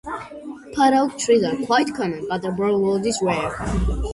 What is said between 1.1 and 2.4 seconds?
trees are quite common